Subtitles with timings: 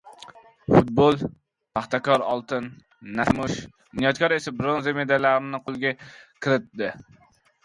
[0.75, 1.17] Futbol.
[1.79, 2.69] “Paxtakor” oltin,
[3.19, 3.59] “Nasaf” kumush,
[3.93, 6.91] “Bunyodkor” esa bronza medallarni qo‘lga kiritdi